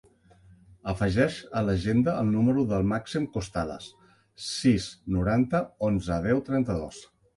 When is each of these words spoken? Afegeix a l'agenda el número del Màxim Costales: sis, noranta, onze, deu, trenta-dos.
Afegeix 0.93 1.35
a 1.59 1.63
l'agenda 1.65 2.15
el 2.21 2.31
número 2.37 2.63
del 2.71 2.87
Màxim 2.93 3.27
Costales: 3.35 3.91
sis, 4.47 4.89
noranta, 5.17 5.61
onze, 5.91 6.19
deu, 6.27 6.43
trenta-dos. 6.49 7.05